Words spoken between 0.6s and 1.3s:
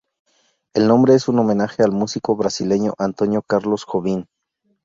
El nombre es